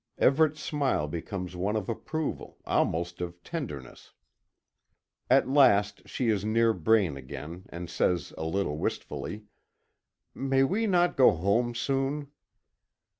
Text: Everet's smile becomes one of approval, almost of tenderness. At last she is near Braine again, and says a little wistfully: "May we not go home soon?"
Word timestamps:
Everet's 0.17 0.59
smile 0.59 1.07
becomes 1.07 1.55
one 1.55 1.75
of 1.75 1.87
approval, 1.87 2.57
almost 2.65 3.21
of 3.21 3.43
tenderness. 3.43 4.13
At 5.29 5.47
last 5.47 6.09
she 6.09 6.29
is 6.29 6.43
near 6.43 6.73
Braine 6.73 7.17
again, 7.17 7.67
and 7.69 7.87
says 7.87 8.33
a 8.35 8.43
little 8.43 8.79
wistfully: 8.79 9.43
"May 10.33 10.63
we 10.63 10.87
not 10.87 11.15
go 11.15 11.29
home 11.29 11.75
soon?" 11.75 12.31